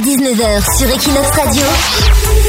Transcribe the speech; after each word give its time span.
18h-19h 0.00 0.78
sur 0.78 0.88
Equinox 0.88 1.28
Radio, 1.36 1.62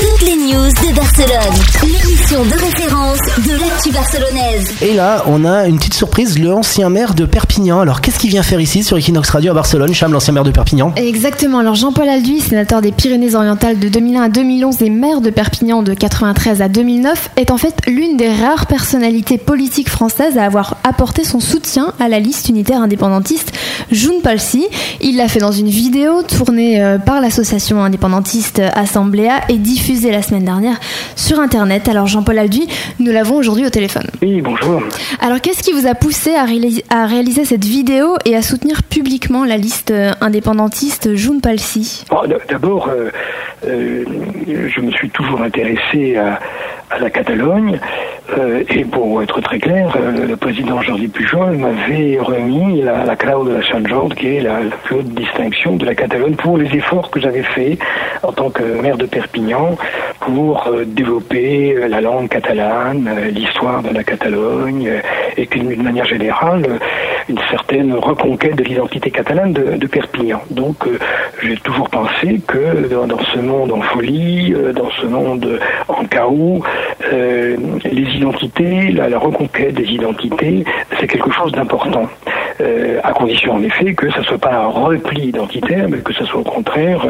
toutes 0.04 0.22
les 0.28 0.36
news 0.36 0.68
de 0.68 0.96
Barcelone. 0.96 1.54
L'émission 1.82 2.44
de 2.44 2.60
référence 2.60 3.20
de 3.48 3.52
l'actu 3.58 3.92
barcelonaise. 3.92 4.74
Et 4.82 4.94
là, 4.94 5.24
on 5.28 5.46
a 5.46 5.66
une 5.68 5.78
petite 5.78 5.94
surprise, 5.94 6.38
l'ancien 6.40 6.90
maire 6.90 7.14
de 7.14 7.26
Perpignan. 7.26 7.80
Alors, 7.80 8.02
qu'est-ce 8.02 8.20
qu'il 8.20 8.30
vient 8.30 8.44
faire 8.44 8.60
ici 8.60 8.84
sur 8.84 8.98
Equinox 8.98 9.30
Radio 9.30 9.52
à 9.52 9.54
Barcelone 9.54 9.94
Cham, 9.94 10.12
l'ancien 10.12 10.34
maire 10.34 10.44
de 10.44 10.52
Perpignan? 10.52 10.92
Exactement. 10.98 11.60
Alors, 11.60 11.76
Jean-Paul 11.76 12.10
Alduy, 12.10 12.42
sénateur 12.42 12.82
des 12.82 12.92
Pyrénées-Orientales 12.92 13.80
de 13.80 13.88
2001 13.88 14.24
à 14.24 14.30
2011 14.30 14.82
et 14.82 14.90
maire 14.90 15.22
de 15.22 15.30
Perpignan 15.30 15.84
de 15.84 15.94
93 15.94 16.62
à 16.62 16.68
2009, 16.68 17.30
est 17.38 17.52
en 17.52 17.58
fait 17.58 17.76
l'une 17.88 18.18
des 18.18 18.30
rares 18.30 18.66
personnalités 18.68 19.38
politiques 19.38 19.90
françaises 19.90 20.38
à 20.38 20.44
avoir 20.44 20.78
apporté 20.84 21.24
son 21.24 21.40
soutien 21.40 21.94
à 22.02 22.10
la 22.10 22.20
liste 22.20 22.50
unitaire 22.50 22.82
indépendantiste 22.82 23.54
June 23.92 24.22
Palsy. 24.22 24.66
Il 25.00 25.16
l'a 25.16 25.30
fait 25.30 25.40
dans 25.40 25.52
une 25.54 25.70
vidéo 25.70 26.24
tournée 26.24 26.84
euh, 26.84 26.98
par 26.98 27.22
l'association 27.22 27.82
indépendantiste 27.82 28.62
Assembléa 28.76 29.42
et 29.48 29.58
diffusée 29.58 29.93
la 30.02 30.22
semaine 30.22 30.46
dernière 30.46 30.80
sur 31.16 31.40
Internet. 31.40 31.88
Alors 31.88 32.08
Jean-Paul 32.08 32.40
Alduy, 32.40 32.68
nous 33.00 33.12
l'avons 33.12 33.36
aujourd'hui 33.36 33.66
au 33.66 33.70
téléphone. 33.70 34.08
Oui, 34.22 34.42
bonjour. 34.42 34.82
Alors 35.22 35.40
qu'est-ce 35.40 35.62
qui 35.62 35.72
vous 35.72 35.88
a 35.88 35.94
poussé 35.94 36.36
à, 36.36 36.46
réaliser, 36.46 36.84
à 36.90 37.06
réaliser 37.06 37.46
cette 37.46 37.66
vidéo 37.66 38.18
et 38.26 38.36
à 38.36 38.42
soutenir 38.42 38.84
publiquement 38.84 39.46
la 39.46 39.58
liste 39.58 39.92
euh, 39.92 40.12
indépendantiste 40.20 41.16
June 41.16 41.42
Palsy 41.42 42.06
D'abord, 42.50 42.90
euh, 42.90 43.10
euh, 43.68 44.04
je 44.48 44.82
me 44.82 44.92
suis 44.92 45.10
toujours 45.10 45.42
intéressé 45.42 46.18
à, 46.18 46.40
à 46.94 47.00
la 47.00 47.10
Catalogne. 47.10 47.80
Euh, 48.38 48.64
et 48.70 48.86
pour 48.86 49.22
être 49.22 49.42
très 49.42 49.60
clair, 49.60 49.94
euh, 49.96 50.28
le 50.28 50.38
président 50.38 50.82
Jordi 50.82 51.08
Pujol 51.08 51.58
m'avait 51.58 52.18
remis 52.20 52.82
la, 52.82 53.04
la 53.04 53.16
de 53.16 53.52
la 53.52 53.68
Sant 53.68 53.86
Jordi, 53.86 54.16
qui 54.16 54.38
est 54.38 54.42
la, 54.42 54.62
la, 54.62 54.76
plus 54.84 54.98
haute 54.98 55.14
distinction 55.14 55.76
de 55.76 55.86
la 55.86 55.96
Catalogne, 55.96 56.36
pour 56.36 56.58
les 56.58 56.74
efforts 56.76 57.12
que 57.12 57.20
j'avais 57.20 57.44
faits 57.44 57.80
en 58.22 58.32
tant 58.32 58.50
que 58.50 58.64
maire 58.64 58.98
de 58.98 59.06
Perpignan 59.06 59.76
pour 60.20 60.68
euh, 60.68 60.86
développer 60.86 61.76
la 61.88 62.00
langue 62.00 62.30
catalane, 62.30 63.10
l'histoire 63.32 63.84
de 63.84 63.90
la 63.90 64.04
Catalogne, 64.04 64.90
et 65.36 65.48
qu'une 65.48 65.84
manière 65.84 66.06
générale, 66.06 66.80
une 67.30 67.40
certaine 67.50 67.94
reconquête 67.94 68.56
de 68.56 68.64
l'identité 68.64 69.12
catalane 69.12 69.54
de, 69.54 69.88
Perpignan. 69.88 70.42
Donc 70.50 70.78
j'ai 71.42 71.58
toujours 71.58 71.90
pensé 71.90 72.42
que 72.48 73.06
dans, 73.06 73.20
ce 73.20 73.40
monde 73.40 73.72
en 73.72 73.82
folie, 73.82 74.54
dans 74.74 74.90
ce 75.02 75.06
monde 75.06 75.60
en 75.88 76.06
chaos, 76.06 76.64
les 77.12 78.08
identités, 78.16 78.92
la, 78.92 79.20
reconquête 79.20 79.74
des 79.74 79.86
identités, 79.86 80.64
c'est 81.00 81.08
quelque 81.08 81.32
chose 81.32 81.52
d'important. 81.52 82.08
Euh, 82.62 83.00
à 83.04 83.14
condition 83.14 83.54
en 83.54 83.64
effet 83.64 83.96
que 83.96 84.12
ça 84.12 84.22
soit 84.24 84.38
pas 84.38 84.54
un 84.54 84.68
repli 84.68 85.30
identitaire, 85.30 85.90
mais 85.90 85.98
que 85.98 86.14
ça 86.14 86.24
soit 86.26 86.42
au 86.42 86.44
contraire, 86.44 87.02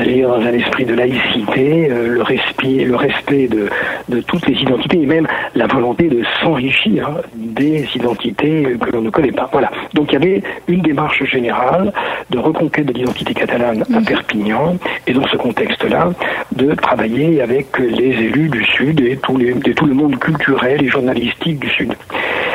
euh, 0.00 0.28
dans 0.28 0.46
un 0.46 0.52
esprit 0.52 0.84
de 0.84 0.94
laïcité, 0.94 1.88
euh, 1.90 2.08
le, 2.08 2.22
respect, 2.22 2.84
le 2.84 2.96
respect 2.96 3.48
de, 3.48 3.68
de 4.08 4.20
toutes 4.20 4.46
les 4.46 4.54
identités 4.54 5.02
et 5.02 5.06
même 5.06 5.26
la 5.54 5.66
volonté 5.66 6.08
de 6.08 6.22
s'enrichir 6.40 7.08
des 7.34 7.86
identités 7.94 8.76
que 8.80 8.90
l'on 8.90 9.02
ne 9.02 9.10
connaît 9.10 9.32
pas. 9.32 9.48
Voilà. 9.52 9.70
Donc 9.94 10.12
il 10.12 10.14
y 10.14 10.16
avait 10.16 10.42
une 10.66 10.80
démarche 10.82 11.24
générale 11.24 11.92
de 12.30 12.38
reconquête 12.38 12.86
de 12.86 12.92
l'identité 12.92 13.34
catalane 13.34 13.84
à 13.94 14.00
Perpignan 14.00 14.76
et 15.06 15.12
dans 15.12 15.26
ce 15.26 15.36
contexte-là 15.36 16.10
de 16.54 16.74
travailler 16.74 17.42
avec 17.42 17.78
les 17.78 18.10
élus 18.10 18.48
du 18.48 18.64
Sud 18.64 19.00
et 19.00 19.16
tout, 19.16 19.36
les, 19.36 19.50
et 19.50 19.74
tout 19.74 19.86
le 19.86 19.94
monde 19.94 20.18
culturel 20.18 20.82
et 20.82 20.88
journalistique 20.88 21.58
du 21.58 21.68
Sud. 21.70 21.94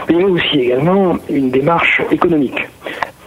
Mais 0.09 0.15
il 0.15 0.21
y 0.21 0.23
a 0.23 0.27
aussi 0.27 0.59
également 0.59 1.17
une 1.29 1.49
démarche 1.49 2.01
économique. 2.11 2.67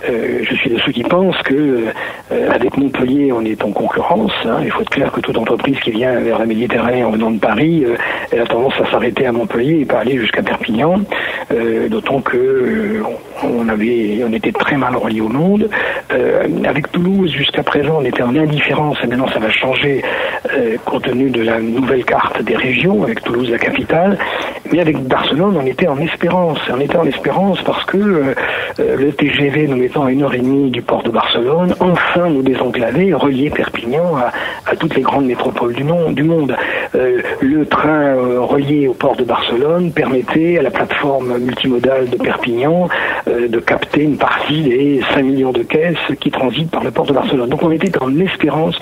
Euh, 0.05 0.41
je 0.43 0.55
suis 0.55 0.71
de 0.71 0.79
ceux 0.79 0.93
qui 0.93 1.03
pensent 1.03 1.41
que 1.43 1.87
euh, 2.31 2.51
avec 2.51 2.77
Montpellier, 2.77 3.33
on 3.33 3.43
est 3.43 3.63
en 3.65 3.73
concurrence. 3.73 4.33
Hein. 4.45 4.59
Il 4.63 4.71
faut 4.71 4.83
être 4.83 4.91
clair 4.91 5.11
que 5.11 5.21
toute 5.21 5.39
entreprise 5.39 5.79
qui 5.81 5.91
vient 5.91 6.21
vers 6.21 6.39
la 6.39 6.47
Méditerranée 6.47 7.03
en 7.03 7.11
venant 7.11 7.31
de 7.31 7.39
Paris, 7.39 7.85
euh, 7.85 7.97
elle 8.31 8.41
a 8.41 8.47
tendance 8.47 8.75
à 8.81 8.91
s'arrêter 8.91 9.27
à 9.27 9.33
Montpellier 9.33 9.81
et 9.81 9.85
pas 9.85 10.01
aller 10.01 10.19
jusqu'à 10.19 10.43
Perpignan. 10.43 11.01
D'autant 11.89 12.21
que 12.21 13.03
on 13.43 13.69
avait, 13.69 14.23
on 14.27 14.33
était 14.33 14.53
très 14.53 14.77
mal 14.77 14.97
relié 14.97 15.21
au 15.21 15.29
monde. 15.29 15.69
avec 16.65 16.91
Toulouse, 16.93 17.33
jusqu'à 17.33 17.63
présent, 17.63 17.99
on 18.01 18.05
était 18.05 18.23
en 18.23 18.35
indifférence. 18.37 18.99
Et 19.03 19.07
maintenant, 19.07 19.29
ça 19.29 19.39
va 19.39 19.51
changer 19.51 20.03
compte 20.85 21.05
tenu 21.05 21.31
de 21.31 21.43
la 21.43 21.61
nouvelle 21.61 22.05
carte 22.05 22.43
des 22.43 22.57
régions, 22.57 23.03
avec 23.05 23.23
Toulouse 23.23 23.51
la 23.51 23.59
capitale. 23.59 24.19
Mais 24.73 24.81
avec 24.81 24.99
Barcelone, 24.99 25.57
on 25.61 25.67
était 25.67 25.89
en 25.89 25.99
espérance. 25.99 26.59
On 26.73 26.81
était 26.81 26.97
en 26.97 27.07
espérance 27.07 27.61
parce 27.63 27.85
que 27.85 28.35
le 28.79 29.13
TGV 29.13 29.69
nous 29.69 29.77
mettant 29.77 30.05
à 30.05 30.11
une 30.11 30.23
heure 30.23 30.35
et 30.35 30.39
demie 30.39 30.71
du 30.71 30.83
port 30.83 31.03
de 31.03 31.11
Barcelone, 31.11 31.75
enfin 31.81 32.29
nous 32.29 32.43
désenclaver, 32.43 33.13
relier 33.15 33.51
Perpignan 33.51 34.17
à, 34.17 34.77
toutes 34.77 34.97
les 34.97 35.03
grandes 35.03 35.27
métropoles 35.27 35.75
du, 35.75 35.85
nom, 35.85 36.11
du 36.11 36.23
monde. 36.23 36.57
Euh, 36.95 37.23
le 37.41 37.67
train 37.67 38.17
euh, 38.17 38.41
relié 38.41 38.89
au 38.89 38.95
port 38.95 39.17
de 39.17 39.25
Barcelone 39.25 39.93
permettait 39.93 40.59
à 40.59 40.63
la 40.63 40.71
plateforme 40.71 41.39
multimodale 41.39 42.09
de 42.09 42.17
Perpignan 42.17 42.89
euh, 42.89 43.16
de 43.27 43.59
capter 43.59 44.03
une 44.03 44.17
partie 44.17 44.63
des 44.63 45.01
5 45.15 45.23
millions 45.23 45.53
de 45.53 45.63
caisses 45.63 45.97
qui 46.21 46.31
transitent 46.31 46.71
par 46.71 46.85
le 46.85 46.91
port 46.91 47.07
de 47.07 47.13
Barcelone. 47.13 47.49
Donc 47.49 47.63
on 47.63 47.71
était 47.71 47.91
en 48.01 48.19
espérance 48.21 48.79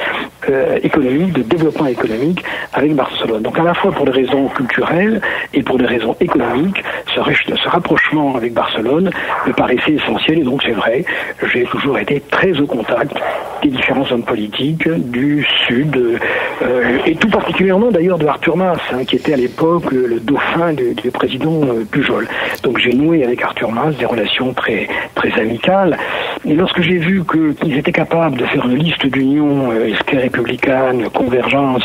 euh, 0.51 0.79
économique, 0.83 1.33
de 1.33 1.43
développement 1.43 1.87
économique 1.87 2.45
avec 2.75 2.95
Barcelone. 2.95 3.43
Donc 3.43 3.59
à 3.59 3.63
la 3.63 3.73
fois 3.73 3.93
pour 3.93 4.05
des 4.05 4.13
raisons 4.13 4.49
culturelles 4.49 5.23
et 5.55 5.63
pour 5.63 5.79
des 5.79 5.87
raisons 5.87 6.15
économiques, 6.21 6.83
ce, 7.15 7.21
ce 7.57 7.69
rapprochement 7.69 8.37
avec 8.37 8.53
Barcelone 8.53 9.11
me 9.47 9.53
paraissait 9.53 9.93
essentiel 9.93 10.41
et 10.41 10.43
donc 10.43 10.63
c'est 10.63 10.73
vrai, 10.73 11.05
j'ai 11.53 11.65
toujours 11.65 11.99
été 11.99 12.21
très 12.21 12.61
au 12.61 12.67
contact 12.67 13.17
des 13.63 13.71
différents 13.71 14.05
hommes 14.11 14.25
politiques 14.25 14.89
du 14.89 15.47
Sud, 15.67 15.97
euh, 15.97 16.99
et 17.07 17.15
tout 17.15 17.29
particulièrement 17.29 17.91
d'ailleurs 17.91 18.19
de 18.19 18.27
Arthur 18.27 18.57
Mas, 18.59 18.79
hein, 18.93 19.05
qui 19.07 19.17
était 19.17 19.33
à 19.33 19.37
l'époque 19.37 19.91
le 19.91 20.21
dauphin 20.21 20.75
du, 20.75 20.95
du 20.95 21.11
président 21.11 21.63
euh, 21.63 21.85
Pujol. 21.91 22.29
Donc 22.63 22.79
j'ai 22.79 22.93
noué 22.93 23.25
avec 23.25 23.41
Arthur 23.43 23.73
Mas 23.73 23.97
des 23.97 24.05
relations 24.05 24.34
très, 24.55 24.89
très 25.15 25.33
amicales. 25.41 25.97
Et 26.45 26.55
lorsque 26.55 26.81
j'ai 26.83 26.99
vu 26.99 27.23
qu'ils 27.61 27.79
étaient 27.79 27.93
capables 27.93 28.37
de 28.37 28.45
faire 28.47 28.67
une 28.67 28.77
liste 28.77 29.07
d'union 29.07 29.71
euh, 29.73 29.93
républicaine, 30.13 31.09
convergence, 31.11 31.85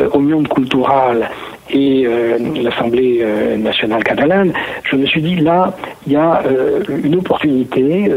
euh, 0.00 0.08
union 0.14 0.42
culturelle 0.44 1.28
et 1.70 2.06
euh, 2.06 2.38
l'Assemblée 2.62 3.20
euh, 3.22 3.56
nationale 3.56 4.02
catalane, 4.02 4.52
je 4.90 4.96
me 4.96 5.06
suis 5.06 5.20
dit 5.20 5.36
là, 5.36 5.76
il 6.06 6.12
y 6.14 6.16
a 6.16 6.42
euh, 6.46 6.82
une 7.02 7.16
opportunité 7.16 8.10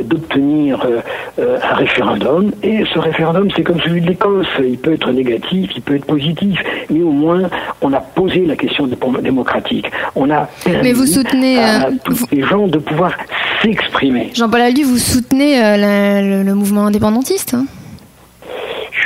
d'obtenir 0.00 0.86
un 1.38 1.74
référendum. 1.74 2.52
Et 2.62 2.84
ce 2.92 2.98
référendum, 2.98 3.48
c'est 3.54 3.62
comme 3.62 3.80
celui 3.80 4.00
de 4.00 4.08
l'Écosse. 4.08 4.46
Il 4.58 4.78
peut 4.78 4.94
être 4.94 5.10
négatif, 5.12 5.70
il 5.74 5.82
peut 5.82 5.96
être 5.96 6.06
positif, 6.06 6.58
mais 6.90 7.02
au 7.02 7.10
moins, 7.10 7.42
on 7.82 7.92
a 7.92 8.00
posé 8.00 8.44
la 8.44 8.56
question 8.56 8.88
démocratique. 9.22 9.90
On 10.14 10.30
a 10.30 10.48
permis 10.64 10.82
mais 10.82 10.92
vous 10.92 11.06
soutenez, 11.06 11.58
à 11.58 11.90
tous 12.04 12.26
les 12.32 12.42
gens 12.42 12.66
de 12.66 12.78
pouvoir 12.78 13.12
s'exprimer. 13.62 14.30
Jean-Paul 14.34 14.60
Aldu, 14.60 14.82
vous 14.82 14.98
soutenez 14.98 15.58
la, 15.60 16.22
le, 16.22 16.42
le, 16.42 16.54
mouvement 16.54 16.86
indépendantiste 16.86 17.54
hein? 17.54 17.66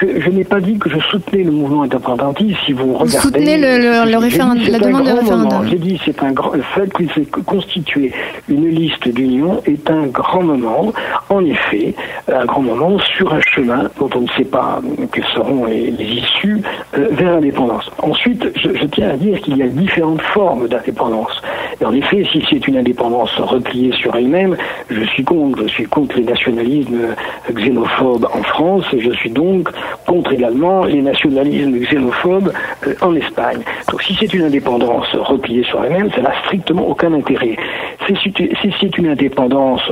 Je, 0.01 0.21
je 0.21 0.31
n'ai 0.31 0.45
pas 0.45 0.61
dit 0.61 0.79
que 0.79 0.89
je 0.91 0.99
soutenais 0.99 1.45
le 1.45 1.51
mouvement 1.53 1.83
indépendantiste. 1.83 2.57
Si 2.67 2.73
vous, 2.73 2.87
vous 2.87 2.95
regardez, 2.95 3.19
soutenez 3.19 3.57
le, 3.59 3.79
le, 3.79 4.11
le 4.11 4.19
référendum, 4.19 4.65
la 4.69 4.79
demande 4.79 5.07
de 5.07 5.13
référendum. 5.13 5.69
J'ai 5.69 5.79
dit 5.79 6.01
c'est 6.05 6.23
un 6.23 6.33
grand, 6.33 6.53
le 6.53 6.63
fait 6.63 6.93
qu'il 6.93 7.11
s'est 7.13 7.27
constitué 7.45 8.13
une 8.49 8.69
liste 8.69 9.09
d'union 9.09 9.63
est 9.67 9.91
un 9.91 10.07
grand 10.07 10.43
moment. 10.43 10.93
En 11.29 11.45
effet, 11.45 11.95
un 12.33 12.45
grand 12.45 12.63
moment 12.63 12.99
sur 12.99 13.33
un 13.33 13.41
chemin 13.41 13.91
dont 13.99 14.11
on 14.15 14.23
ne 14.23 14.29
sait 14.37 14.45
pas 14.45 14.81
quelles 15.13 15.25
seront 15.35 15.67
les, 15.67 15.91
les 15.91 16.05
issues 16.05 16.63
euh, 16.97 17.09
vers 17.13 17.33
l'indépendance. 17.33 17.91
Ensuite, 18.03 18.45
je, 18.57 18.75
je, 18.75 18.85
tiens 18.87 19.11
à 19.11 19.17
dire 19.17 19.41
qu'il 19.41 19.57
y 19.57 19.63
a 19.63 19.67
différentes 19.69 20.23
formes 20.23 20.69
d'indépendance. 20.69 21.41
Et 21.81 21.85
en 21.85 21.93
effet, 21.93 22.25
si 22.31 22.45
c'est 22.49 22.67
une 22.69 22.77
indépendance 22.77 23.31
repliée 23.39 23.93
sur 23.93 24.15
elle-même, 24.15 24.57
je 24.91 25.03
suis 25.05 25.25
contre. 25.25 25.63
Je 25.63 25.69
suis 25.69 25.85
contre 25.87 26.17
les 26.17 26.25
nationalismes 26.25 27.15
xénophobes 27.53 28.27
en 28.33 28.43
France 28.43 28.85
et 28.93 29.01
je 29.01 29.11
suis 29.13 29.31
donc 29.31 29.69
contre 30.07 30.33
également 30.33 30.85
les 30.85 31.03
nationalismes 31.03 31.79
xénophobes 31.79 32.53
euh, 32.87 32.95
en 33.01 33.15
Espagne. 33.15 33.61
Donc 33.91 34.03
si 34.03 34.17
c'est 34.19 34.33
une 34.35 34.45
indépendance 34.45 35.07
repliée 35.15 35.63
sur 35.65 35.85
elle-même, 35.85 36.11
ça 36.13 36.21
n'a 36.21 36.33
strictement 36.45 36.87
aucun 36.87 37.13
intérêt. 37.13 37.57
Si 38.07 38.33
c'est 38.81 38.99
une 38.99 39.09
indépendance 39.09 39.83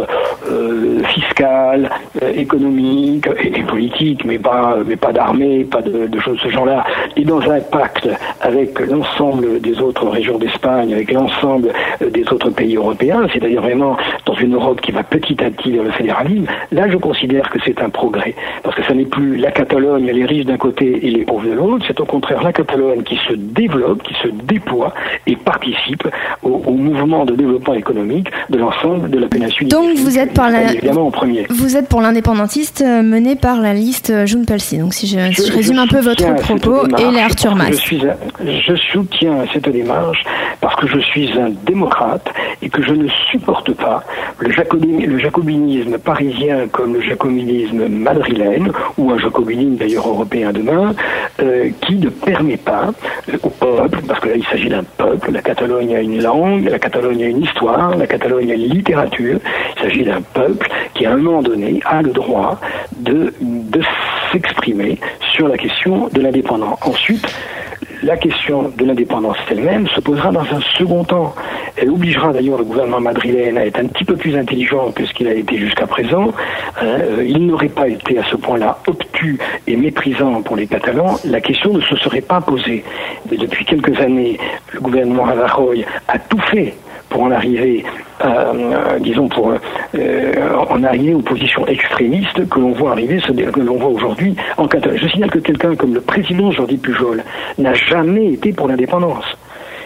euh, 0.50 1.03
fiscale, 1.05 1.91
euh, 2.23 2.33
économique 2.33 3.29
et, 3.43 3.62
politique, 3.62 4.25
mais 4.25 4.39
pas, 4.39 4.79
mais 4.87 4.97
pas 4.97 5.12
d'armée, 5.12 5.65
pas 5.65 5.83
de, 5.83 6.06
de, 6.06 6.21
choses 6.21 6.37
de 6.39 6.43
ce 6.43 6.49
genre-là, 6.49 6.85
et 7.17 7.25
dans 7.25 7.41
un 7.50 7.61
pacte 7.61 8.09
avec 8.41 8.79
l'ensemble 8.81 9.61
des 9.61 9.81
autres 9.81 10.09
régions 10.09 10.39
d'Espagne, 10.39 10.93
avec 10.93 11.12
l'ensemble 11.12 11.73
des 12.00 12.25
autres 12.33 12.50
pays 12.50 12.77
européens, 12.77 13.27
c'est-à-dire 13.33 13.62
vraiment 13.62 13.97
une 14.40 14.55
Europe 14.55 14.81
qui 14.81 14.93
va 14.93 15.02
petit 15.02 15.43
à 15.43 15.50
petit 15.50 15.73
vers 15.73 15.85
le 15.85 15.90
fédéralisme, 15.90 16.46
là 16.73 16.88
je 16.88 16.96
considère 16.96 17.49
que 17.50 17.58
c'est 17.64 17.81
un 17.81 17.90
progrès. 17.90 18.35
Parce 18.62 18.76
que 18.76 18.82
ça 18.85 18.94
n'est 18.94 19.05
plus 19.05 19.37
la 19.37 19.50
Catalogne, 19.50 20.06
les 20.06 20.25
riches 20.25 20.46
d'un 20.46 20.56
côté 20.56 21.06
et 21.06 21.11
les 21.11 21.25
pauvres 21.25 21.46
de 21.46 21.52
l'autre, 21.52 21.85
c'est 21.87 22.00
au 22.00 22.05
contraire 22.05 22.43
la 22.43 22.52
Catalogne 22.52 23.02
qui 23.02 23.19
se 23.29 23.35
développe, 23.35 24.02
qui 24.02 24.14
se 24.23 24.29
déploie 24.29 24.94
et 25.26 25.37
participe 25.37 26.08
au, 26.43 26.58
mouvement 26.73 27.25
de 27.25 27.35
développement 27.35 27.75
économique 27.75 28.29
de 28.50 28.58
l'ensemble 28.58 29.11
de 29.11 29.19
la 29.19 29.26
péninsule. 29.26 29.69
Donc 29.69 29.96
vous 29.96 30.19
êtes, 30.19 30.32
par 30.35 30.50
la... 30.50 30.73
évidemment 30.73 31.06
en 31.06 31.11
premier. 31.11 31.46
vous 31.50 31.76
êtes 31.76 31.88
pour 31.88 32.00
l'indépendantiste 32.00 32.82
euh, 32.82 33.02
mené 33.02 33.37
par 33.37 33.61
la 33.61 33.75
liste 33.75 34.11
euh, 34.11 34.26
June 34.26 34.46
Pelsi. 34.46 34.79
Donc 34.79 34.94
si 34.94 35.06
je, 35.06 35.19
résume 35.52 35.79
un 35.79 35.87
peu 35.87 36.00
votre 36.00 36.35
propos 36.37 36.87
et 36.99 37.11
les 37.11 37.20
Arthur 37.20 37.56
Mas. 37.56 37.76
Je 38.40 38.76
soutiens 38.76 39.44
cette 39.52 39.69
démarche 39.69 40.25
parce 40.61 40.76
que 40.76 40.87
je 40.87 40.99
suis 41.00 41.31
un 41.38 41.50
démocrate 41.67 42.29
et 42.62 42.69
que 42.69 42.82
je 42.82 42.93
ne 42.93 43.08
supporte 43.31 43.73
pas 43.73 44.05
le, 44.38 45.19
jacobinisme 45.19 45.98
parisien 45.98 46.69
comme 46.69 46.94
le 46.94 47.00
jacobinisme 47.00 47.88
madrilène, 47.88 48.70
ou 48.96 49.10
un 49.10 49.19
jacobinisme 49.19 49.76
d'ailleurs 49.76 50.08
européen 50.08 50.52
demain, 50.52 50.94
euh, 51.40 51.70
qui 51.82 51.96
ne 51.96 52.08
permet 52.08 52.56
pas 52.56 52.90
euh, 53.28 53.36
au 53.42 53.50
peuple, 53.50 54.00
parce 54.06 54.20
que 54.20 54.28
là 54.28 54.36
il 54.36 54.44
s'agit 54.44 54.69
d'un 54.69 54.84
peuple, 54.84 55.32
la 55.32 55.42
Catalogne 55.42 55.94
a 55.94 56.00
une 56.00 56.22
langue, 56.22 56.69
la 56.69 56.78
Catalogne 56.78 57.22
a 57.22 57.26
une 57.26 57.42
histoire, 57.42 57.96
la 57.96 58.06
Catalogne 58.06 58.50
a 58.50 58.54
une 58.54 58.69
littérature, 58.69 59.38
il 59.76 59.82
s'agit 59.82 60.04
d'un 60.04 60.20
peuple 60.20 60.69
qui 60.94 61.06
à 61.06 61.12
un 61.12 61.16
moment 61.16 61.42
donné 61.42 61.80
a 61.84 62.02
le 62.02 62.10
droit 62.10 62.60
de, 62.96 63.32
de 63.40 63.80
s'exprimer 64.32 64.98
sur 65.32 65.48
la 65.48 65.56
question 65.56 66.08
de 66.12 66.20
l'indépendance. 66.20 66.78
Ensuite, 66.82 67.26
la 68.03 68.17
question 68.17 68.73
de 68.77 68.85
l'indépendance 68.85 69.37
elle-même 69.50 69.89
se 69.89 70.00
posera 70.00 70.31
dans 70.31 70.43
un 70.43 70.61
second 70.77 71.05
temps. 71.05 71.35
Elle 71.77 71.91
obligera 71.91 72.33
d'ailleurs 72.33 72.59
le 72.59 72.65
gouvernement 72.65 73.00
madrilène 73.00 73.59
à 73.59 73.67
être 73.67 73.81
un 73.81 73.87
petit 73.87 74.05
peu 74.05 74.17
plus 74.17 74.37
intelligent 74.37 74.93
que 74.93 75.05
ce 75.05 75.12
qu'il 75.15 75.29
a 75.29 75.35
été 75.35 75.59
jusqu'à 75.59 75.87
présent. 75.87 76.29
Hein, 76.81 76.85
euh, 76.85 77.25
il 77.27 77.47
n'aurait 77.47 77.69
pas 77.69 77.89
été 77.89 78.19
à 78.19 78.25
ce 78.25 78.37
point-là 78.37 78.79
obtus 78.87 79.39
et 79.67 79.77
méprisant 79.77 80.43
pour 80.43 80.56
les 80.56 80.67
Catalans. 80.67 81.19
La 81.25 81.41
question 81.41 81.73
ne 81.73 81.81
se 81.81 81.97
serait 81.97 82.21
pas 82.21 82.41
posée. 82.41 82.85
Mais 83.31 83.37
depuis 83.37 83.65
quelques 83.65 83.99
années, 84.00 84.39
le 84.73 84.81
gouvernement 84.81 85.25
Rajoy 85.25 85.85
a 86.09 86.19
tout 86.19 86.41
fait 86.50 86.75
pour 87.08 87.22
en 87.22 87.31
arriver, 87.31 87.84
euh, 88.25 88.99
disons, 89.00 89.28
pour 89.28 89.52
euh, 89.94 90.32
en 90.69 90.82
arriver 90.84 91.14
aux 91.14 91.22
positions 91.22 91.66
extrémistes 91.66 92.49
que 92.49 92.60
l'on 92.60 92.72
voit 92.72 92.93
arriver, 92.93 93.19
que 93.19 93.60
l'on 93.60 93.76
voit 93.76 93.90
aujourd'hui 93.90 94.37
en 94.56 94.69
Catalogne. 94.69 94.99
Je 94.99 95.08
signale 95.08 95.31
que 95.31 95.38
quelqu'un 95.38 95.75
comme 95.75 95.94
le 95.94 96.00
président 96.00 96.50
Jordi 96.50 96.76
Pujol 96.76 97.22
n'a 97.58 97.75
jamais 97.75 98.32
été 98.32 98.52
pour 98.52 98.69
l'indépendance. 98.69 99.25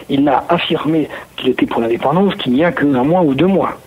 Il 0.08 0.24
n'a 0.24 0.44
affirmé 0.48 1.08
qu'il 1.36 1.50
était 1.50 1.66
pour 1.66 1.80
l'indépendance 1.80 2.34
qu'il 2.36 2.52
n'y 2.52 2.64
a 2.64 2.72
qu'un 2.72 3.04
mois 3.04 3.22
ou 3.22 3.34
deux 3.34 3.46
mois. 3.46 3.78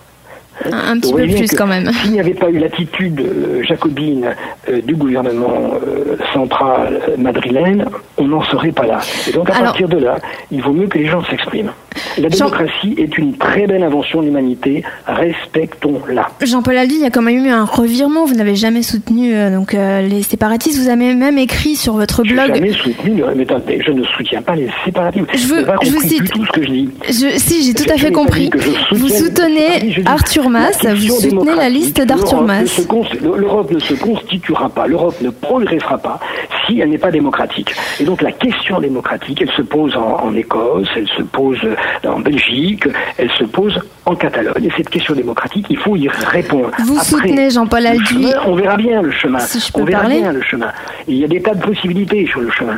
Un, 0.63 0.99
petit 0.99 1.13
peu 1.13 1.27
plus 1.27 1.51
quand 1.55 1.67
même. 1.67 1.91
S'il 1.91 2.11
n'y 2.11 2.19
avait 2.19 2.33
pas 2.33 2.49
eu 2.49 2.57
l'attitude 2.57 3.19
euh, 3.19 3.63
jacobine 3.63 4.33
euh, 4.69 4.81
du 4.81 4.95
gouvernement 4.95 5.73
euh, 5.73 6.15
central 6.33 7.01
madrilène, 7.17 7.85
on 8.17 8.27
n'en 8.27 8.43
serait 8.43 8.71
pas 8.71 8.85
là. 8.85 8.99
Et 9.27 9.33
donc 9.33 9.49
à 9.49 9.59
partir 9.59 9.89
de 9.89 9.97
là, 9.97 10.17
il 10.51 10.61
vaut 10.61 10.71
mieux 10.71 10.87
que 10.87 10.97
les 10.97 11.07
gens 11.07 11.23
s'expriment. 11.25 11.71
La 12.17 12.29
démocratie 12.29 12.95
est 12.97 13.17
une 13.17 13.37
très 13.37 13.67
belle 13.67 13.83
invention 13.83 14.21
de 14.21 14.25
l'humanité, 14.25 14.83
respectons-la. 15.07 16.29
Jean-Paul 16.41 16.77
Aldi, 16.77 16.95
il 16.95 17.01
y 17.01 17.05
a 17.05 17.09
quand 17.09 17.21
même 17.21 17.45
eu 17.45 17.49
un 17.49 17.65
revirement, 17.65 18.25
vous 18.25 18.35
n'avez 18.35 18.55
jamais 18.55 18.83
soutenu 18.83 19.33
donc, 19.49 19.73
les 19.73 20.23
séparatistes, 20.23 20.77
vous 20.77 20.89
avez 20.89 21.13
même 21.13 21.37
écrit 21.37 21.75
sur 21.75 21.93
votre 21.93 22.23
blog... 22.23 22.53
Jamais 22.53 22.73
soutenu, 22.73 23.23
mais 23.35 23.45
je 23.85 23.91
ne 23.91 24.03
soutiens 24.03 24.41
pas 24.41 24.55
les 24.55 24.69
séparatistes. 24.83 25.25
Je, 25.33 25.47
veux, 25.47 25.65
je 25.83 25.89
vous 25.89 26.01
cite... 26.01 26.29
tout 26.29 26.45
ce 26.45 26.51
que 26.51 26.63
je 26.63 26.69
dis. 26.69 26.89
si, 27.37 27.63
j'ai 27.63 27.73
tout 27.73 27.89
à 27.89 27.97
fait 27.97 28.11
compris. 28.11 28.49
Vous 28.91 29.09
soutenez 29.09 30.03
Arthur 30.05 30.44
vous 30.49 31.19
soutenez 31.19 31.55
la 31.55 31.69
liste 31.69 32.01
d'Arthur 32.01 32.41
Mas. 32.41 32.81
L'Europe 33.21 33.71
ne 33.71 33.79
se 33.79 33.93
constituera 33.93 34.69
pas, 34.69 34.87
l'Europe 34.87 35.15
ne 35.21 35.29
progressera 35.29 35.97
pas 35.97 36.19
si 36.65 36.79
elle 36.79 36.89
n'est 36.89 36.97
pas 36.97 37.11
démocratique. 37.11 37.73
Et 37.99 38.03
donc 38.03 38.21
la 38.21 38.31
question 38.31 38.79
démocratique, 38.79 39.41
elle 39.41 39.51
se 39.51 39.61
pose 39.61 39.95
en, 39.95 40.33
Écosse, 40.35 40.89
elle 40.95 41.07
se 41.07 41.23
pose 41.23 41.59
en 42.05 42.19
Belgique, 42.19 42.87
elle 43.17 43.31
se 43.31 43.45
pose 43.45 43.79
en 44.05 44.15
Catalogne. 44.15 44.65
Et 44.65 44.71
cette 44.75 44.89
question 44.89 45.13
démocratique, 45.13 45.67
il 45.69 45.77
faut 45.77 45.95
y 45.95 46.09
répondre. 46.09 46.71
Vous 46.79 46.99
soutenez 46.99 47.49
Jean-Paul 47.49 47.85
Alduy 47.85 48.27
On 48.45 48.55
verra 48.55 48.77
bien 48.77 49.01
le 49.01 49.11
chemin. 49.11 49.39
on 49.75 49.83
verra 49.83 50.07
bien 50.07 50.31
le 50.31 50.41
chemin. 50.41 50.71
il 51.07 51.17
y 51.17 51.23
a 51.23 51.27
des 51.27 51.41
tas 51.41 51.53
de 51.53 51.61
possibilités 51.61 52.25
sur 52.27 52.41
le 52.41 52.51
chemin. 52.51 52.77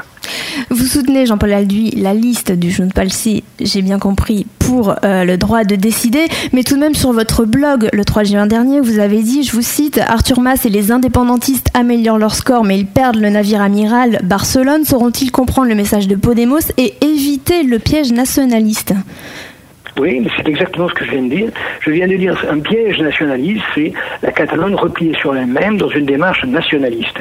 Vous 0.69 0.86
soutenez, 0.86 1.25
Jean-Paul 1.25 1.54
Alduy, 1.54 1.92
la 1.92 2.13
liste 2.13 2.51
du 2.51 2.71
Jeune 2.71 2.92
Palsy, 2.92 3.44
j'ai 3.59 3.81
bien 3.81 4.00
compris, 4.00 4.45
pour 4.59 4.95
euh, 5.04 5.24
le 5.24 5.38
droit 5.38 5.63
de 5.63 5.75
décider, 5.75 6.25
mais 6.51 6.63
tout 6.63 6.75
de 6.75 6.80
même 6.80 6.94
sur 6.94 7.13
votre 7.13 7.45
blog, 7.45 7.89
le 7.94 8.04
3 8.04 8.24
juin 8.24 8.48
dernier, 8.48 8.81
vous 8.81 9.00
avez 9.00 9.21
dit, 9.21 9.44
je 9.44 9.54
vous 9.54 9.62
cite, 9.62 10.00
Arthur 10.06 10.42
Mas 10.42 10.65
et 10.65 10.69
les 10.69 10.92
indépendantistes 10.92 11.69
améliorent 11.74 12.18
leur 12.18 12.36
score, 12.36 12.65
mais 12.65 12.77
ils 12.77 12.86
perdent 12.86 13.15
le 13.15 13.30
navire 13.30 13.62
amiral 13.62 14.19
Barcelone. 14.24 14.83
Sauront-ils 14.83 15.31
comprendre 15.31 15.69
le 15.69 15.75
message 15.75 16.07
de 16.07 16.15
Podemos 16.15 16.60
et 16.77 16.94
éviter 17.01 17.63
le 17.63 17.80
piège 17.80 18.12
nationaliste? 18.12 18.94
Oui, 19.98 20.27
c'est 20.38 20.48
exactement 20.48 20.88
ce 20.89 20.94
que 20.94 21.06
je 21.06 21.12
viens 21.12 21.24
de 21.24 21.30
dire. 21.30 21.50
Je 21.80 21.92
viens 21.92 22.07
de 22.07 22.15
dire 22.15 22.45
un 22.50 22.60
piège 22.60 23.00
nationaliste, 23.00 23.63
c'est 23.74 23.94
la 24.21 24.31
Catalogne 24.31 24.75
repliée 24.75 25.15
sur 25.15 25.36
elle-même 25.36 25.77
dans 25.77 25.89
une 25.89 26.06
démarche 26.06 26.44
nationaliste. 26.45 27.18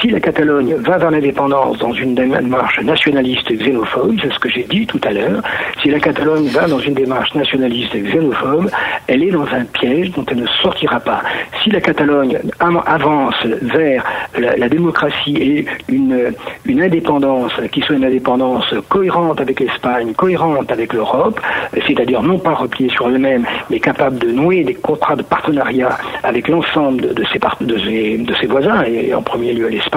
Si 0.00 0.08
la 0.08 0.18
Catalogne 0.20 0.76
va 0.76 0.96
vers 0.96 1.10
l'indépendance 1.10 1.76
dans 1.76 1.92
une 1.92 2.14
démarche 2.14 2.80
nationaliste 2.80 3.52
xénophobe, 3.52 4.16
c'est 4.22 4.32
ce 4.32 4.38
que 4.38 4.48
j'ai 4.48 4.62
dit 4.62 4.86
tout 4.86 5.00
à 5.04 5.10
l'heure, 5.10 5.42
si 5.82 5.90
la 5.90 6.00
Catalogne 6.00 6.46
va 6.46 6.66
dans 6.66 6.78
une 6.78 6.94
démarche 6.94 7.34
nationaliste 7.34 7.94
xénophobe, 7.94 8.70
elle 9.08 9.22
est 9.24 9.30
dans 9.30 9.46
un 9.52 9.64
piège 9.64 10.10
dont 10.12 10.24
elle 10.30 10.38
ne 10.38 10.46
sortira 10.62 11.00
pas. 11.00 11.20
Si 11.62 11.70
la 11.70 11.82
Catalogne 11.82 12.38
avance 12.60 13.34
vers 13.60 14.02
la, 14.38 14.68
démocratie 14.70 15.36
et 15.36 15.66
une, 15.88 16.32
indépendance 16.80 17.52
qui 17.70 17.82
soit 17.82 17.96
une 17.96 18.04
indépendance 18.06 18.72
cohérente 18.88 19.38
avec 19.42 19.60
l'Espagne, 19.60 20.14
cohérente 20.14 20.72
avec 20.72 20.94
l'Europe, 20.94 21.38
c'est-à-dire 21.86 22.22
non 22.22 22.38
pas 22.38 22.54
repliée 22.54 22.88
sur 22.88 23.08
elle-même, 23.08 23.44
mais 23.68 23.80
capable 23.80 24.18
de 24.18 24.30
nouer 24.30 24.64
des 24.64 24.74
contrats 24.74 25.16
de 25.16 25.22
partenariat 25.22 25.98
avec 26.22 26.48
l'ensemble 26.48 27.12
de, 27.12 27.24
ses, 27.24 27.38
de, 28.18 28.34
ses, 28.40 28.46
voisins, 28.46 28.82
et 28.84 29.12
en 29.12 29.20
premier 29.20 29.52
lieu 29.52 29.68
l'Espagne, 29.68 29.89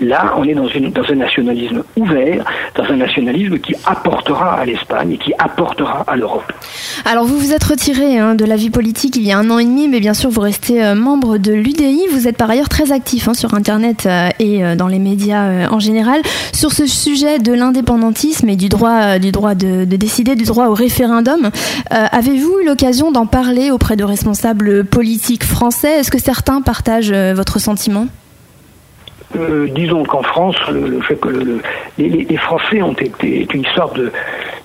là, 0.00 0.34
on 0.36 0.44
est 0.44 0.54
dans, 0.54 0.66
un 0.66 1.14
nationalisme 1.14 1.82
ouvert, 1.96 2.44
dans 2.74 2.84
un 2.84 2.96
nationalisme 2.96 3.58
qui 3.58 3.74
apportera 3.84 4.54
à 4.54 4.64
l'Espagne 4.64 5.12
et 5.12 5.18
qui 5.18 5.32
apportera 5.38 6.04
à 6.06 6.16
l'Europe. 6.16 6.52
Alors, 7.04 7.24
vous 7.24 7.38
vous 7.38 7.52
êtes 7.52 7.64
retiré 7.64 8.18
hein, 8.18 8.34
de 8.34 8.44
la 8.44 8.56
vie 8.56 8.70
politique 8.70 9.16
il 9.16 9.22
y 9.22 9.32
a 9.32 9.38
un 9.38 9.50
an 9.50 9.58
et 9.58 9.64
demi, 9.64 9.88
mais 9.88 10.00
bien 10.00 10.14
sûr, 10.14 10.30
vous 10.30 10.40
restez 10.40 10.84
euh, 10.84 10.94
membre 10.94 11.38
de 11.38 11.52
l'UDI. 11.52 12.06
Vous 12.10 12.28
êtes 12.28 12.36
par 12.36 12.50
ailleurs 12.50 12.68
très 12.68 12.92
actif 12.92 13.28
hein, 13.28 13.34
sur 13.34 13.54
Internet 13.54 14.06
euh, 14.06 14.28
et 14.38 14.64
euh, 14.64 14.76
dans 14.76 14.88
les 14.88 14.98
médias 14.98 15.68
en 15.70 15.78
général 15.78 16.20
sur 16.52 16.72
ce 16.72 16.86
sujet 16.86 17.38
de 17.38 17.52
l'indépendantisme 17.52 18.48
et 18.48 18.56
du 18.56 18.68
droit, 18.68 19.18
du 19.18 19.32
droit 19.32 19.54
de, 19.54 19.84
de 19.84 19.96
décider, 19.96 20.34
du 20.34 20.44
droit 20.44 20.68
au 20.68 20.74
référendum. 20.74 21.50
Avez-vous 21.90 22.60
eu 22.62 22.66
l'occasion 22.66 23.12
d'en 23.12 23.26
parler 23.26 23.70
auprès 23.70 23.96
de 23.96 24.04
responsables 24.04 24.84
politiques 24.84 25.44
français? 25.44 26.00
Est-ce 26.00 26.10
que 26.10 26.18
certains 26.18 26.62
partagent 26.62 27.12
votre 27.12 27.58
sentiment? 27.58 28.06
Euh, 29.36 29.68
disons 29.74 30.04
qu'en 30.04 30.22
France, 30.22 30.56
le, 30.70 31.00
fait 31.02 31.16
que 31.16 31.28
les, 31.98 32.36
Français 32.36 32.82
ont 32.82 32.92
été 32.92 33.46
une 33.54 33.64
sorte 33.74 33.98
de, 33.98 34.10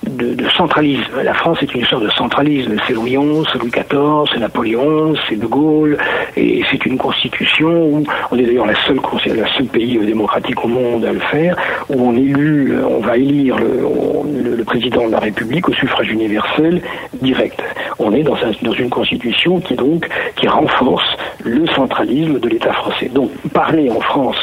de, 0.06 0.48
centralisme. 0.56 1.22
La 1.22 1.34
France 1.34 1.58
est 1.62 1.74
une 1.74 1.84
sorte 1.84 2.04
de 2.04 2.10
centralisme. 2.10 2.76
C'est 2.86 2.94
Louis 2.94 3.16
XI, 3.16 3.44
c'est 3.52 3.58
Louis 3.58 3.70
XIV, 3.70 4.24
c'est 4.32 4.38
Napoléon, 4.38 5.14
c'est 5.28 5.36
De 5.36 5.46
Gaulle, 5.46 5.98
et 6.36 6.62
c'est 6.70 6.84
une 6.86 6.98
constitution 6.98 7.68
où 7.68 8.04
on 8.30 8.38
est 8.38 8.42
d'ailleurs 8.42 8.66
la 8.66 8.74
seule, 8.86 9.00
la 9.26 9.46
pays 9.72 9.98
démocratique 9.98 10.64
au 10.64 10.68
monde 10.68 11.04
à 11.04 11.12
le 11.12 11.20
faire, 11.20 11.56
où 11.88 12.08
on 12.08 12.16
élu, 12.16 12.74
on 12.84 13.00
va 13.00 13.16
élire 13.16 13.56
le, 13.58 14.56
le, 14.56 14.64
président 14.64 15.06
de 15.06 15.12
la 15.12 15.20
République 15.20 15.68
au 15.68 15.72
suffrage 15.72 16.10
universel 16.10 16.80
direct. 17.20 17.60
On 18.02 18.12
est 18.12 18.22
dans, 18.22 18.36
dans 18.62 18.72
une 18.72 18.90
constitution 18.90 19.60
qui 19.60 19.74
donc 19.74 20.08
qui 20.36 20.48
renforce 20.48 21.16
le 21.44 21.66
centralisme 21.68 22.38
de 22.38 22.48
l'État 22.48 22.72
français. 22.72 23.10
Donc 23.12 23.30
parler 23.52 23.90
en 23.90 24.00
France 24.00 24.38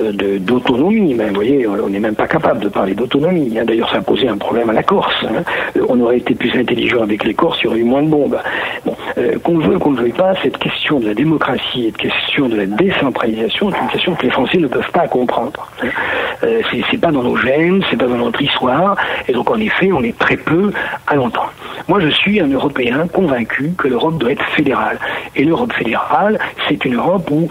euh, 0.00 0.38
d'autonomie, 0.38 1.14
vous 1.14 1.34
voyez, 1.34 1.66
on 1.66 1.88
n'est 1.88 2.00
même 2.00 2.14
pas 2.14 2.26
capable 2.26 2.60
de 2.60 2.68
parler 2.68 2.94
d'autonomie. 2.94 3.58
Hein. 3.58 3.64
D'ailleurs, 3.64 3.90
ça 3.90 3.98
a 3.98 4.00
posé 4.00 4.28
un 4.28 4.36
problème 4.36 4.70
à 4.70 4.72
la 4.72 4.82
Corse. 4.82 5.14
Hein. 5.24 5.42
Euh, 5.76 5.86
on 5.88 6.00
aurait 6.00 6.18
été 6.18 6.34
plus 6.34 6.52
intelligent 6.58 7.02
avec 7.02 7.24
les 7.24 7.34
Corses, 7.34 7.58
il 7.62 7.64
y 7.64 7.68
aurait 7.68 7.78
eu 7.78 7.84
moins 7.84 8.02
de 8.02 8.08
bombes. 8.08 8.38
Bon, 8.84 8.96
euh, 9.18 9.38
qu'on 9.42 9.58
veut, 9.58 9.78
qu'on 9.78 9.92
ne 9.92 10.00
veuille 10.00 10.12
pas, 10.12 10.34
cette 10.42 10.58
question 10.58 11.00
de 11.00 11.06
la 11.06 11.14
démocratie 11.14 11.86
et 11.86 11.90
de 11.90 11.96
question 11.96 12.48
de 12.48 12.56
la 12.56 12.66
décentralisation 12.66 13.70
est 13.70 13.78
une 13.78 13.88
question 13.88 14.14
que 14.14 14.22
les 14.22 14.30
Français 14.30 14.58
ne 14.58 14.68
peuvent 14.68 14.90
pas 14.92 15.08
comprendre. 15.08 15.68
Hein. 15.82 15.88
Euh, 16.44 16.60
c'est 16.90 17.00
pas 17.00 17.10
dans 17.10 17.22
nos 17.22 17.36
gènes, 17.36 17.82
c'est 17.90 17.96
pas 17.96 18.06
dans 18.06 18.16
notre 18.16 18.40
histoire, 18.40 18.96
et 19.26 19.32
donc 19.32 19.50
en 19.50 19.58
effet, 19.58 19.90
on 19.92 20.02
est 20.02 20.16
très 20.18 20.36
peu 20.36 20.72
à 21.06 21.14
l'entendre. 21.14 21.52
Moi, 21.88 22.00
je 22.00 22.08
suis 22.08 22.40
un 22.40 22.48
Européen 22.48 23.06
convaincu 23.06 23.72
que 23.78 23.86
l'Europe 23.86 24.18
doit 24.18 24.32
être 24.32 24.44
fédérale. 24.56 24.98
Et 25.36 25.44
l'Europe 25.44 25.72
fédérale, 25.72 26.38
c'est 26.68 26.84
une 26.84 26.96
Europe 26.96 27.30
où 27.30 27.48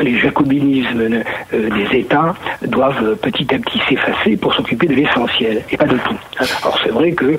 les 0.00 0.18
jacobinismes 0.18 1.22
des 1.52 1.98
États 1.98 2.34
doivent 2.66 3.16
petit 3.16 3.46
à 3.54 3.58
petit 3.58 3.80
s'effacer 3.88 4.36
pour 4.36 4.54
s'occuper 4.54 4.86
de 4.86 4.94
l'essentiel 4.94 5.62
et 5.70 5.76
pas 5.76 5.86
de 5.86 5.96
tout. 5.96 6.16
Alors 6.62 6.78
c'est 6.82 6.90
vrai 6.90 7.12
que 7.12 7.36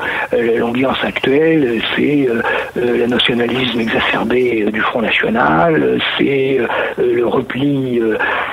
l'ambiance 0.58 1.03
actuelle, 1.03 1.82
c'est 1.96 2.27
le 2.75 3.06
nationalisme 3.06 3.79
exacerbé 3.79 4.65
du 4.72 4.82
Front 4.82 5.01
National, 5.01 6.00
c'est 6.18 6.60
le 6.98 7.25
repli 7.25 8.01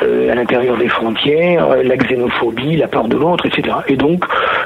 à 0.03 0.35
l'intérieur 0.35 0.77
des 0.77 0.89
frontières, 0.89 1.69
la 1.83 1.97
xénophobie, 1.97 2.77
la 2.77 2.89
peur 2.89 3.09
de 3.09 3.17
l'autre, 3.17 3.47
etc. 3.47 3.77
Et 3.89 3.97
donc, 3.97 4.25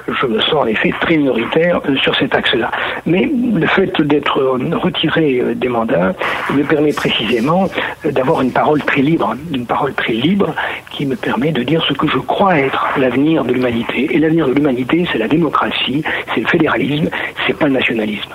je 0.09 0.27
me 0.27 0.41
sens 0.41 0.65
en 0.65 0.67
effet 0.67 0.93
très 1.01 1.17
minoritaire 1.17 1.81
sur 2.03 2.15
cet 2.17 2.35
axe-là. 2.35 2.71
Mais 3.07 3.31
le 3.55 3.67
fait 3.67 4.01
d'être 4.03 4.41
retiré 4.77 5.43
des 5.55 5.69
mandats 5.69 6.13
me 6.55 6.63
permet 6.63 6.93
précisément 6.93 7.69
d'avoir 8.05 8.43
une 8.43 8.53
parole 8.53 8.81
très 8.83 9.03
libre, 9.03 9.20
une 9.53 9.67
parole 9.67 9.95
très 9.95 10.13
libre 10.13 10.55
qui 10.91 11.07
me 11.07 11.17
permet 11.17 11.53
de 11.53 11.63
dire 11.63 11.85
ce 11.89 11.95
que 11.95 12.07
je 12.09 12.19
crois 12.19 12.59
être 12.59 12.89
l'avenir 12.99 13.45
de 13.45 13.53
l'humanité. 13.53 14.09
Et 14.15 14.19
l'avenir 14.19 14.49
de 14.49 14.53
l'humanité, 14.53 15.07
c'est 15.11 15.19
la 15.19 15.29
démocratie, 15.29 16.03
c'est 16.35 16.41
le 16.41 16.47
fédéralisme, 16.47 17.09
c'est 17.47 17.57
pas 17.57 17.67
le 17.67 17.73
nationalisme. 17.73 18.33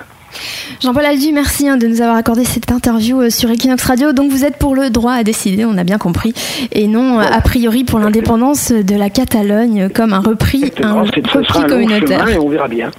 Jean-Paul 0.80 1.04
Aldu, 1.04 1.32
merci 1.32 1.68
hein, 1.68 1.76
de 1.76 1.86
nous 1.86 2.02
avoir 2.02 2.16
accordé 2.16 2.44
cette 2.44 2.70
interview 2.70 3.22
euh, 3.22 3.30
sur 3.30 3.50
Equinox 3.50 3.82
Radio. 3.84 4.12
Donc 4.12 4.30
vous 4.30 4.44
êtes 4.44 4.58
pour 4.58 4.74
le 4.74 4.90
droit 4.90 5.12
à 5.12 5.22
décider, 5.22 5.64
on 5.64 5.78
a 5.78 5.84
bien 5.84 5.98
compris, 5.98 6.34
et 6.72 6.86
non 6.86 7.18
euh, 7.18 7.22
a 7.22 7.40
priori 7.40 7.84
pour 7.84 7.98
l'indépendance 7.98 8.72
de 8.72 8.94
la 8.94 9.08
Catalogne 9.08 9.88
comme 9.88 10.12
un 10.12 10.20
repris, 10.20 10.72
un 10.82 11.02
repris 11.02 11.22
communautaire. 11.68 12.28
et 12.28 12.38
on 12.38 12.48
verra 12.48 12.68
bien. 12.68 12.90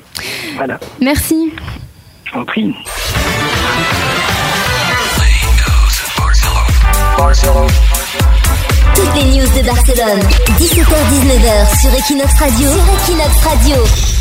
Voilà. 0.56 0.80
Merci. 1.02 1.52
Je 2.26 2.32
Toutes 8.96 9.16
les 9.16 9.24
news 9.24 9.48
de 9.48 9.66
Barcelone, 9.66 10.20
17h-19h 10.60 11.82
sur 11.82 11.94
Equinox 11.94 12.40
Radio. 12.40 12.70
Sur 12.70 12.94
Equinox 12.94 13.44
Radio. 13.44 14.17